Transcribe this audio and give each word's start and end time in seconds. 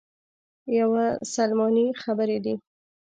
یوه 0.79 1.05
سلماني 1.33 1.87
خبرې 2.03 2.37
دي. 2.45 2.55